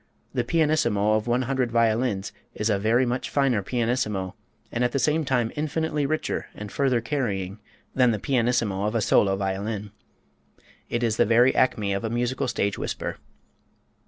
[0.33, 4.33] The pianissimo of one hundred violins is a very much finer pianissimo
[4.71, 7.59] and at the same time infinitely richer and further carrying
[7.93, 9.91] than the pianissimo of a solo violin.
[10.89, 13.17] It is the very acme of a musical stage whisper.